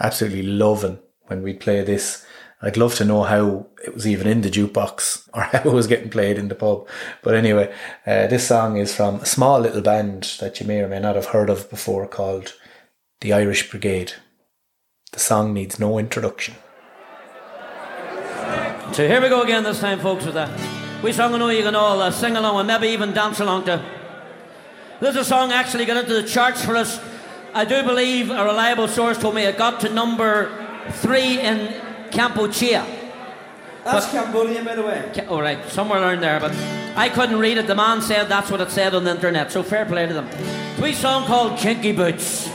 [0.00, 2.26] absolutely loving when we'd play this.
[2.60, 5.86] I'd love to know how it was even in the jukebox or how it was
[5.86, 6.88] getting played in the pub.
[7.22, 7.72] But anyway,
[8.06, 11.14] uh, this song is from a small little band that you may or may not
[11.16, 12.54] have heard of before called
[13.20, 14.12] the Irish Brigade.
[15.12, 16.54] The song needs no introduction.
[18.92, 20.50] So here we go again this time, folks, with that.
[21.02, 23.66] We song I know you can all uh, sing along and maybe even dance along
[23.66, 23.84] to.
[25.00, 27.00] This is a song actually got into the charts for us.
[27.54, 30.50] I do believe a reliable source told me it got to number
[30.90, 31.74] three in
[32.10, 32.84] Cambodia.
[33.84, 35.10] That's Cambodian, by the way.
[35.14, 36.52] Ca- All right, somewhere around there, but
[36.96, 37.66] I couldn't read it.
[37.66, 40.28] The man said that's what it said on the internet, so fair play to them.
[40.82, 42.48] Wee song called Kinky Boots.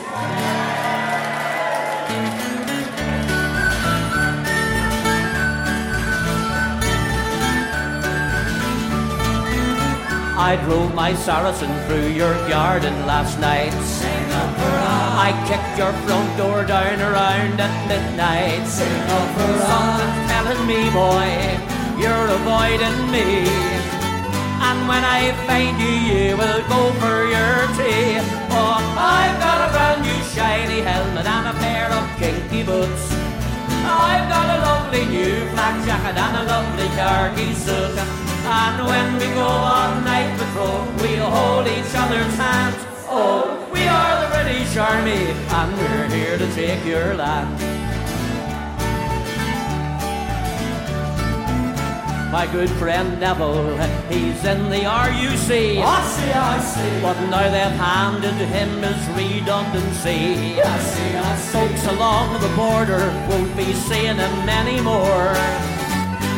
[10.35, 13.71] I drove my Saracen through your garden last night.
[15.13, 18.65] I kicked your front door down around at midnight.
[18.65, 21.29] Something's telling me, boy,
[22.01, 23.45] you're avoiding me.
[24.57, 28.17] And when I find you, you will go for your tea.
[28.57, 33.13] Oh, I've got a brand new shiny helmet and a pair of kinky boots.
[33.85, 38.22] I've got a lovely new black jacket and a lovely khaki suit.
[38.45, 42.75] And when we go on night patrol, we'll hold each other's hands.
[43.07, 47.57] Oh, we are the British Army, and we're here to take your land.
[52.33, 53.77] My good friend Neville,
[54.09, 55.77] he's in the RUC.
[55.77, 57.01] I see, I see.
[57.01, 60.59] But now they've handed him his redundancy.
[60.59, 61.51] I see, I see.
[61.53, 65.72] Folks along the border won't be seeing him anymore.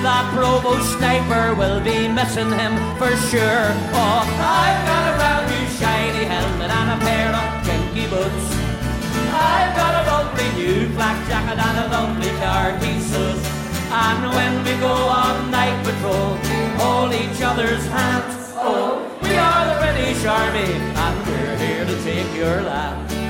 [0.05, 3.73] That provost sniper will be missing him for sure.
[3.89, 8.45] Oh, I've got a brand new shiny helmet and a pair of kinky boots.
[9.33, 13.41] I've got a lovely new black jacket and a lovely khaki suit.
[13.89, 16.37] And when we go on night patrol,
[16.77, 18.53] hold each other's hands.
[18.61, 20.69] Oh, we are the British Army,
[21.01, 23.24] and we're here to take your land.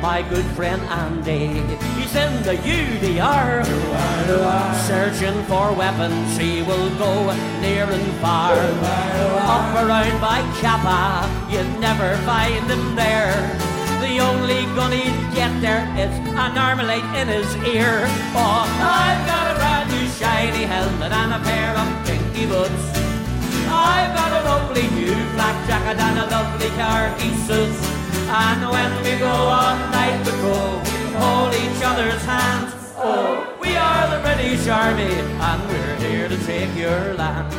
[0.00, 1.60] My good friend Andy,
[2.00, 3.64] he's in the UDR.
[4.88, 7.26] Searching for weapons, he will go
[7.60, 8.54] near and far.
[8.54, 13.36] Up around by Kappa, you'd never find him there.
[14.00, 18.00] The only gun he'd get there is an armalite in his ear.
[18.32, 22.84] Oh, I've got a brand new shiny helmet and a pair of kinky boots.
[23.68, 27.99] I've got a lovely new black jacket and a lovely khaki suit.
[28.32, 32.72] And when we go on night patrol, we hold each other's hands.
[32.96, 37.52] Oh, we are the British Army, and we're here to take your land.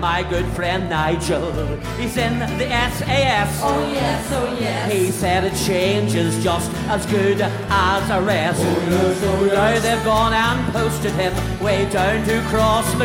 [0.00, 1.52] My good friend Nigel,
[1.98, 3.60] he's in the SAS.
[3.62, 4.90] Oh yes, oh yes.
[4.90, 8.62] He said a change is just as good as a rest.
[8.62, 9.54] Oh yes, oh yes.
[9.54, 13.04] Now they've gone and posted him way down to Cross the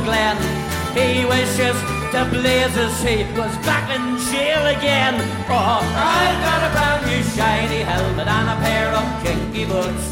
[0.95, 1.75] He wishes
[2.15, 5.15] the blazes he was back in jail again.
[5.51, 10.07] Oh, I've got a brand new shiny helmet and a pair of kinky boots.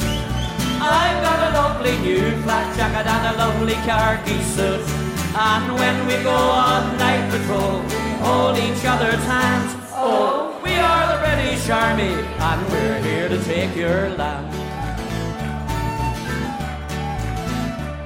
[0.83, 4.83] I've got a lovely new flat jacket and a lovely khaki suit.
[5.35, 9.71] And when we go on night patrol, we hold each other's hands.
[9.95, 14.51] Oh, we are the British Army, and we're here to take your land.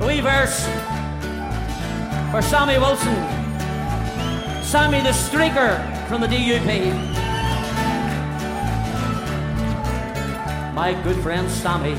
[0.05, 0.63] We verse
[2.32, 3.15] for Sammy Wilson,
[4.61, 6.93] Sammy the streaker from the DUP.
[10.73, 11.95] My good friend Sammy,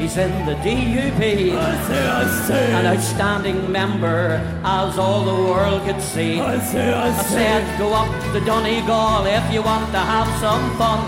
[0.00, 1.52] he's in the DUP.
[1.52, 6.40] An outstanding member, as all the world could see.
[6.40, 11.04] I said, go up to Donegal if you want to have some fun.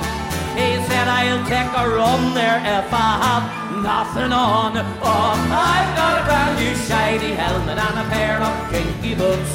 [0.56, 4.78] He said, I'll take a run there if I have nothing on.
[5.02, 9.54] Oh, I've got a brand new shiny helmet and a pair of kinky boots.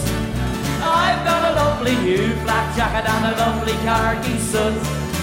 [0.83, 4.75] I've got a lovely new flat jacket and a lovely khaki suit.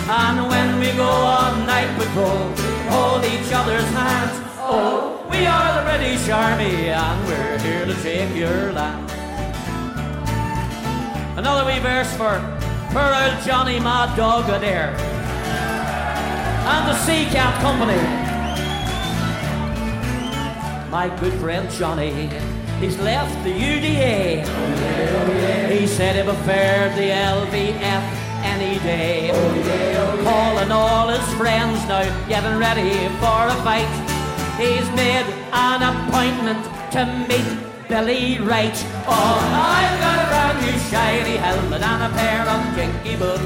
[0.08, 4.40] And when we go on night patrol, we hold each other's hands.
[4.58, 9.10] Oh, we are the British Army and we're here to take your land.
[11.36, 12.40] Another wee verse for
[12.92, 14.96] poor old Johnny Mad Dog there.
[16.64, 18.23] And the Sea Cat Company.
[20.94, 22.30] My good friend Johnny,
[22.78, 24.46] he's left the UDA.
[25.68, 28.04] He said he'd preferred the LVF
[28.44, 29.30] any day.
[30.22, 33.90] Calling all his friends now, getting ready for a fight.
[34.56, 38.78] He's made an appointment to meet Billy Wright.
[39.08, 43.42] Oh, I've got a brand new shiny helmet and a pair of kinky boots.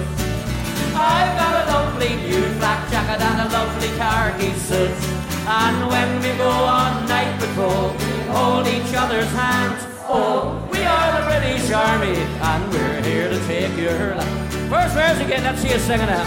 [0.95, 5.19] I've got a lovely new black jacket and a lovely khaki suit.
[5.51, 9.85] And when we go on night hold each other's hands.
[10.09, 14.53] Oh, we are the British Army, and we're here to take your land.
[14.71, 16.27] First verse again, let's see you singing out.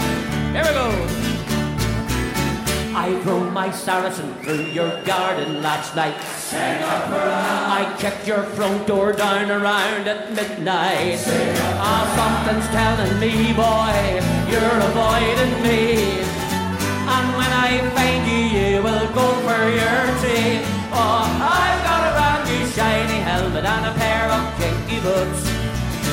[0.52, 0.88] Here we go.
[2.94, 6.14] I drove my Saracen through your garden last night.
[6.52, 11.18] I kicked your front door down around at midnight.
[11.80, 14.20] Ah, something's telling me, boy,
[14.52, 16.20] you're avoiding me.
[17.14, 20.81] And when I find you, you will go for your tea.
[20.94, 25.42] Oh, I've got a brand new shiny helmet and a pair of kinky boots.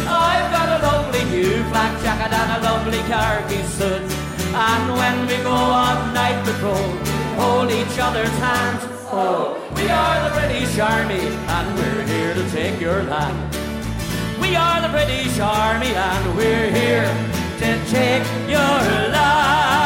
[0.07, 4.01] I've got a lovely new black jacket and a lovely khaki suit.
[4.55, 6.89] And when we go on night patrol,
[7.37, 8.83] hold each other's hands.
[9.11, 11.25] Oh, we are the British Army,
[11.55, 13.37] and we're here to take your land.
[14.39, 17.09] We are the British Army, and we're here
[17.59, 18.79] to take your
[19.13, 19.78] land.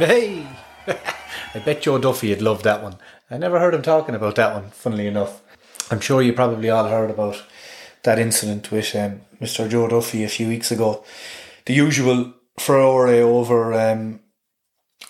[0.00, 0.46] Hey!
[0.86, 2.96] I bet Joe Duffy would love that one.
[3.30, 5.42] I never heard him talking about that one, funnily enough.
[5.90, 7.42] I'm sure you probably all heard about
[8.04, 9.68] that incident with um, Mr.
[9.68, 11.04] Joe Duffy a few weeks ago.
[11.66, 14.20] The usual furore over um,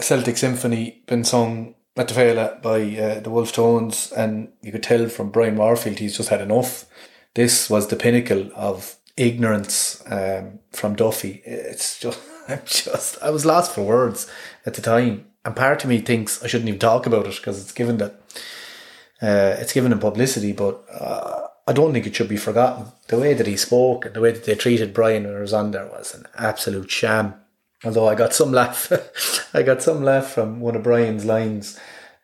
[0.01, 4.83] Celtic Symphony been sung at the Féile by uh, the Wolfe Tones, and you could
[4.83, 6.87] tell from Brian Warfield he's just had enough.
[7.35, 11.43] This was the pinnacle of ignorance um, from Duffy.
[11.45, 14.31] It's just, I'm just, I was lost for words
[14.67, 17.61] at the time, and part of me thinks I shouldn't even talk about it because
[17.61, 18.21] it's given that
[19.23, 22.87] uh, it's given him publicity, but uh, I don't think it should be forgotten.
[23.09, 25.53] The way that he spoke and the way that they treated Brian when he was
[25.53, 27.35] on there was an absolute sham.
[27.85, 28.91] Although I got some laugh,
[29.55, 31.79] I got some laugh from one of Brian's lines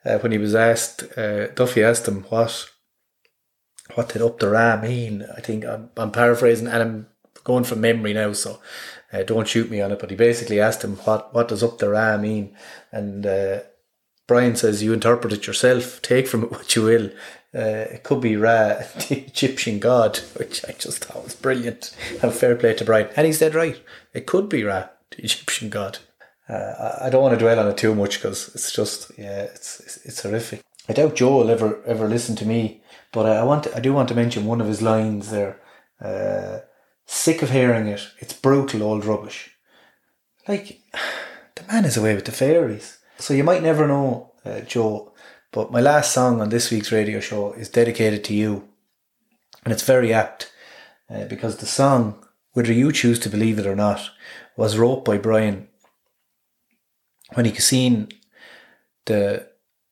[0.04, 1.04] uh, when he was asked.
[1.16, 2.70] Uh, Duffy asked him what
[3.96, 5.26] what did up the ram mean.
[5.36, 7.06] I think I'm, I'm paraphrasing and I'm
[7.44, 8.60] going from memory now, so
[9.12, 9.98] uh, don't shoot me on it.
[9.98, 12.54] But he basically asked him what what does up the ram mean,
[12.92, 13.60] and uh,
[14.26, 16.02] Brian says you interpret it yourself.
[16.02, 17.10] Take from it what you will.
[17.54, 18.74] Uh, it could be Ra,
[19.08, 21.96] the Egyptian god, which I just thought was brilliant.
[22.22, 23.80] And fair play to Brian, and he said right.
[24.12, 25.98] It could be Ra, the Egyptian god.
[26.48, 29.42] Uh, I I don't want to dwell on it too much because it's just yeah,
[29.42, 30.62] it's, it's it's horrific.
[30.88, 32.82] I doubt Joe will ever ever listen to me,
[33.12, 35.60] but I, want to, I do want to mention one of his lines there.
[36.00, 36.60] Uh,
[37.06, 38.08] sick of hearing it.
[38.18, 39.50] It's brutal old rubbish.
[40.46, 40.80] Like
[41.54, 42.98] the man is away with the fairies.
[43.18, 45.12] So you might never know, uh, Joe,
[45.52, 48.68] but my last song on this week's radio show is dedicated to you,
[49.64, 50.52] and it's very apt
[51.08, 54.10] uh, because the song, whether you choose to believe it or not,
[54.56, 55.68] was wrote by Brian
[57.34, 58.08] when he seen
[59.06, 59.48] the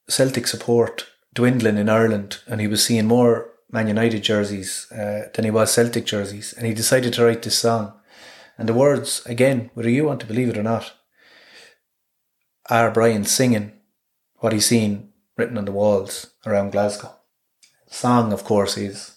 [0.08, 5.45] Celtic support dwindling in Ireland, and he was seeing more Man United jerseys uh, than
[5.45, 7.93] he was Celtic jerseys, and he decided to write this song.
[8.57, 10.93] And the words, again, whether you want to believe it or not,
[12.70, 13.72] are Brian singing
[14.37, 17.14] what he's seen written on the walls around Glasgow.
[17.89, 19.16] The song, of course, is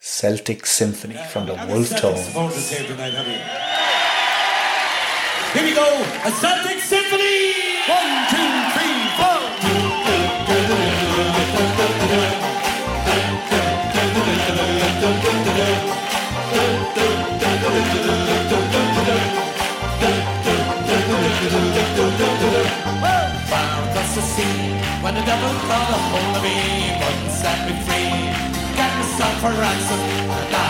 [0.00, 2.16] Celtic Symphony from the Wolfe Tone.
[2.16, 3.70] here tonight, have you?
[5.52, 5.86] Here we go,
[6.24, 7.52] a Celtic Symphony!
[7.86, 8.59] One, two,
[22.98, 24.58] Far across the sea,
[25.02, 26.58] when the devil caught a hold of me,
[26.98, 28.10] wouldn't set me free.
[28.78, 30.00] Got myself for ransom.
[30.50, 30.64] Na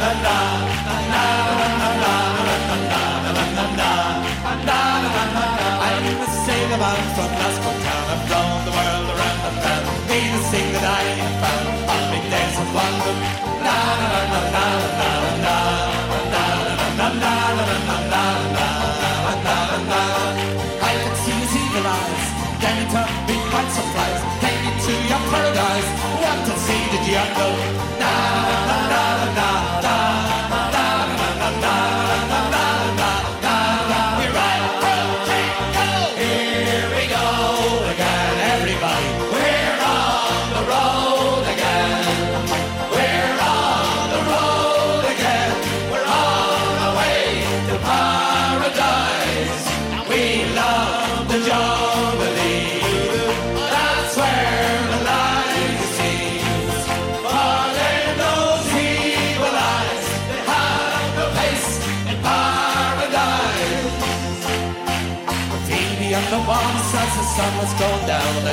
[0.00, 0.38] na na
[0.86, 1.24] na na
[1.58, 2.76] na na na na
[3.34, 3.90] na na
[4.68, 4.84] na na
[5.82, 8.04] I was sailing about from Glasgow town.
[8.12, 9.86] I've flown the world around and round.
[10.08, 11.04] Me to sing that I
[11.42, 13.16] found on big days of London.
[13.66, 14.66] Na na na na na
[15.00, 15.10] na
[15.44, 15.63] na
[26.66, 28.03] see the you know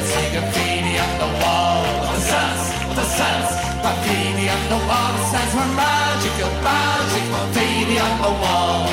[0.02, 3.49] I sea graffiti on the wall with the suns, with the suns,
[3.84, 5.14] graffiti on the wall.
[5.78, 8.89] Magical, magical graffiti on the wall.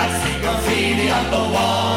[0.00, 1.90] I see graffiti on the wall.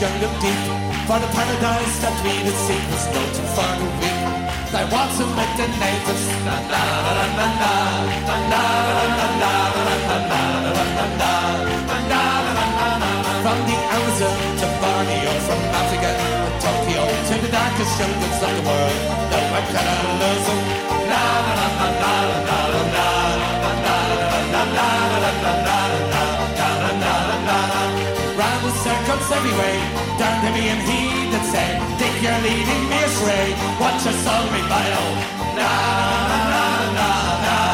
[0.00, 0.56] Jungle deep
[1.06, 4.09] for the paradise that we did seek was no too far to
[4.72, 6.24] they want to make the natives.
[13.42, 18.62] From the Amazon to Borneo, from Africa to Tokyo, to the darkest jungles of the
[18.62, 18.98] world,
[19.32, 20.62] the white color losing.
[28.38, 29.76] Rival circles every way,
[30.16, 33.48] down me and heat say, Dick, you're leading me astray.
[33.80, 35.04] Watch us all rebel.
[35.58, 35.70] Na
[36.30, 37.08] na na
[37.44, 37.69] na.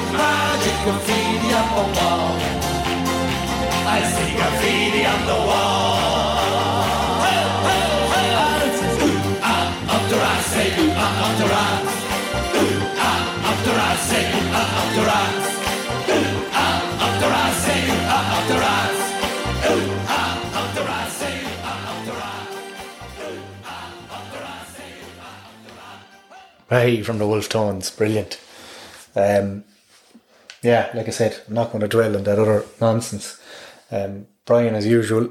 [0.00, 2.32] Magic, graffiti on the wall.
[3.84, 6.00] I see graffiti on the wall.
[7.20, 8.32] Hey, hey, hey.
[9.42, 9.68] Ah,
[10.16, 11.76] rat, say, ooh, ah, ah, say,
[12.56, 13.20] ooh, ah.
[13.52, 15.20] Ooh, ah, say, ooh, ah, ah, ah,
[18.08, 18.40] ah,
[20.08, 20.32] ah.
[26.70, 28.40] Hey, from the Wolfe Tones, brilliant.
[29.14, 29.64] Um,
[30.62, 33.40] yeah, like I said, I'm not going to dwell on that other nonsense.
[33.90, 35.30] Um, Brian, as usual,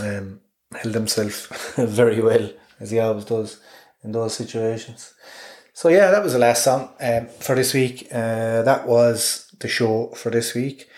[0.00, 0.40] um,
[0.72, 2.50] held himself very well,
[2.80, 3.60] as he always does
[4.02, 5.14] in those situations.
[5.72, 8.08] So yeah, that was the last song um, for this week.
[8.12, 10.88] Uh, that was the show for this week.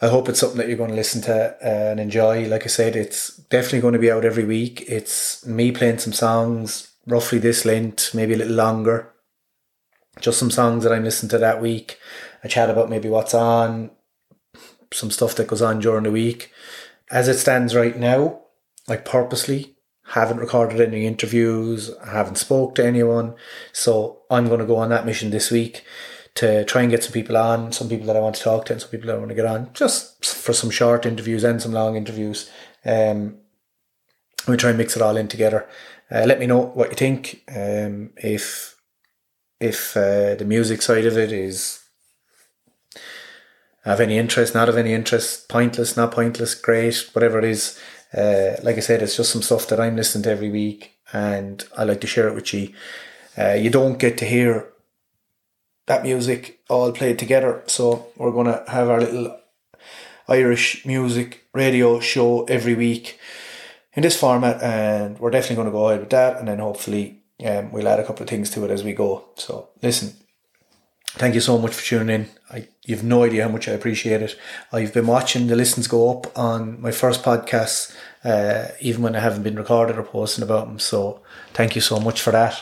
[0.00, 2.46] I hope it's something that you're going to listen to and enjoy.
[2.46, 4.84] Like I said, it's definitely going to be out every week.
[4.86, 9.12] It's me playing some songs, roughly this length, maybe a little longer.
[10.20, 11.98] Just some songs that I'm listening to that week.
[12.42, 13.90] I chat about maybe what's on,
[14.92, 16.52] some stuff that goes on during the week.
[17.10, 18.40] As it stands right now,
[18.88, 19.76] I purposely
[20.08, 23.34] haven't recorded any interviews, I haven't spoke to anyone.
[23.72, 25.84] So I'm going to go on that mission this week
[26.36, 28.72] to try and get some people on, some people that I want to talk to
[28.72, 31.60] and some people that I want to get on, just for some short interviews and
[31.60, 32.50] some long interviews.
[32.84, 33.38] Um,
[34.46, 35.68] we try and mix it all in together.
[36.10, 37.42] Uh, let me know what you think.
[37.54, 38.77] Um, if
[39.60, 41.80] if uh, the music side of it is
[43.84, 47.78] have any interest, not have any interest, pointless, not pointless, great, whatever it is.
[48.16, 51.64] Uh, like I said, it's just some stuff that I'm listening to every week, and
[51.76, 52.72] I like to share it with you.
[53.36, 54.68] Uh, you don't get to hear
[55.86, 59.38] that music all played together, so we're gonna have our little
[60.28, 63.18] Irish music radio show every week
[63.94, 67.17] in this format, and we're definitely going to go ahead with that, and then hopefully
[67.46, 69.28] um, we'll add a couple of things to it as we go.
[69.36, 70.14] So listen,
[71.10, 72.28] thank you so much for tuning in.
[72.50, 74.38] I you've no idea how much I appreciate it.
[74.72, 79.20] I've been watching the listens go up on my first podcast, uh, even when I
[79.20, 80.78] haven't been recorded or posting about them.
[80.78, 81.22] So
[81.52, 82.60] thank you so much for that.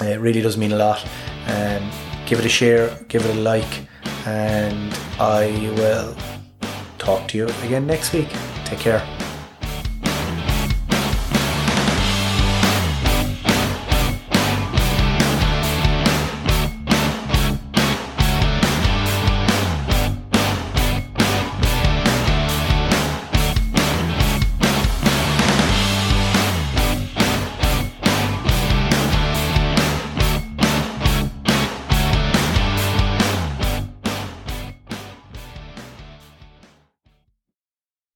[0.00, 1.02] Uh, It really does mean a lot.
[1.46, 1.90] Um,
[2.26, 3.86] give it a share, give it a like,
[4.26, 6.16] and I will
[6.98, 8.28] talk to you again next week.
[8.64, 9.13] Take care.